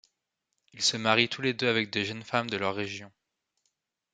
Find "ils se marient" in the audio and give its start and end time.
0.73-1.29